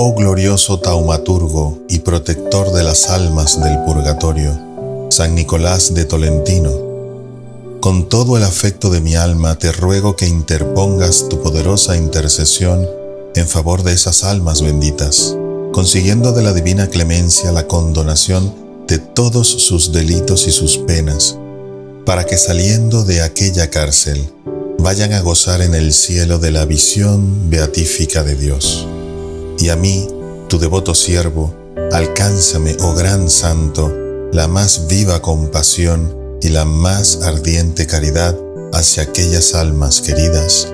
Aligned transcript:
oh 0.00 0.14
glorioso 0.14 0.78
taumaturgo 0.78 1.80
y 1.88 1.98
protector 1.98 2.72
de 2.72 2.84
las 2.84 3.10
almas 3.10 3.60
del 3.60 3.80
purgatorio, 3.84 4.56
San 5.10 5.34
Nicolás 5.34 5.92
de 5.92 6.04
Tolentino, 6.04 6.70
con 7.80 8.08
todo 8.08 8.36
el 8.36 8.44
afecto 8.44 8.90
de 8.90 9.00
mi 9.00 9.16
alma 9.16 9.58
te 9.58 9.72
ruego 9.72 10.14
que 10.14 10.28
interpongas 10.28 11.28
tu 11.28 11.42
poderosa 11.42 11.96
intercesión 11.96 12.86
en 13.34 13.48
favor 13.48 13.82
de 13.82 13.92
esas 13.92 14.22
almas 14.22 14.62
benditas, 14.62 15.36
consiguiendo 15.72 16.30
de 16.30 16.44
la 16.44 16.52
divina 16.52 16.86
clemencia 16.86 17.50
la 17.50 17.66
condonación 17.66 18.54
de 18.86 18.98
todos 18.98 19.48
sus 19.48 19.90
delitos 19.90 20.46
y 20.46 20.52
sus 20.52 20.78
penas, 20.78 21.36
para 22.06 22.24
que 22.24 22.36
saliendo 22.36 23.02
de 23.02 23.22
aquella 23.22 23.68
cárcel 23.68 24.32
vayan 24.78 25.12
a 25.12 25.22
gozar 25.22 25.60
en 25.60 25.74
el 25.74 25.92
cielo 25.92 26.38
de 26.38 26.52
la 26.52 26.66
visión 26.66 27.50
beatífica 27.50 28.22
de 28.22 28.36
Dios. 28.36 28.86
Y 29.58 29.70
a 29.70 29.76
mí, 29.76 30.08
tu 30.48 30.58
devoto 30.58 30.94
siervo, 30.94 31.52
alcánzame, 31.92 32.76
oh 32.80 32.94
gran 32.94 33.28
santo, 33.28 33.92
la 34.32 34.46
más 34.46 34.86
viva 34.88 35.20
compasión 35.20 36.16
y 36.40 36.50
la 36.50 36.64
más 36.64 37.22
ardiente 37.22 37.86
caridad 37.86 38.36
hacia 38.72 39.02
aquellas 39.02 39.54
almas 39.54 40.00
queridas. 40.00 40.72